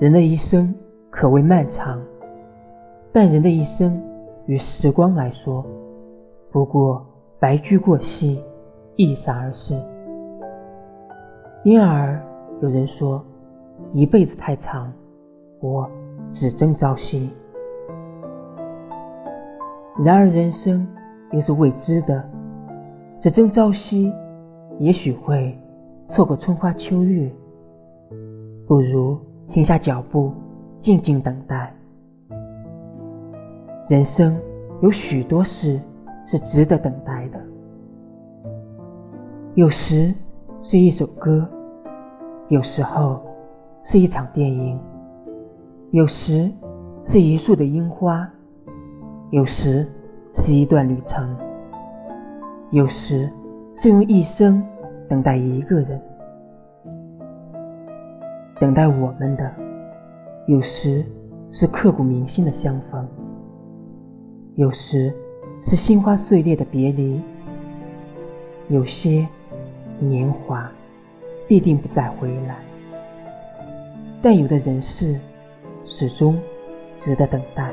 [0.00, 0.74] 人的一生
[1.10, 2.00] 可谓漫长，
[3.12, 4.02] 但人的一生
[4.46, 5.62] 与时光来说，
[6.50, 7.06] 不过
[7.38, 8.42] 白驹过隙，
[8.96, 9.78] 一闪而逝。
[11.64, 12.18] 因而
[12.62, 13.22] 有人说，
[13.92, 14.90] 一辈子太长，
[15.60, 15.86] 我
[16.32, 17.28] 只争朝夕。
[20.02, 20.88] 然而人生
[21.32, 22.24] 又是未知的，
[23.20, 24.10] 只争朝夕，
[24.78, 25.54] 也许会
[26.08, 27.30] 错过春花秋月。
[28.66, 29.18] 不如
[29.50, 30.32] 停下脚步，
[30.80, 31.74] 静静等待。
[33.88, 34.38] 人生
[34.80, 35.80] 有许多事
[36.26, 37.40] 是值得等待的，
[39.54, 40.14] 有时
[40.62, 41.44] 是一首歌，
[42.48, 43.20] 有时候
[43.82, 44.78] 是一场电影，
[45.90, 46.48] 有时
[47.04, 48.28] 是一束的樱花。
[49.30, 49.86] 有时
[50.34, 51.36] 是一段旅程，
[52.70, 53.30] 有时
[53.76, 54.60] 是用一生
[55.08, 56.02] 等待一个人，
[58.60, 59.50] 等待我们的；
[60.46, 61.02] 有时
[61.50, 63.08] 是刻骨铭心的相逢，
[64.54, 65.10] 有时
[65.62, 67.18] 是心花碎裂的别离。
[68.68, 69.26] 有些
[69.98, 70.70] 年华
[71.48, 72.58] 必定不再回来，
[74.20, 75.18] 但有的人是
[75.86, 76.38] 始终
[76.98, 77.70] 值得等待。